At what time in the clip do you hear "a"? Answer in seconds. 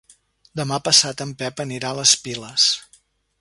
1.93-1.99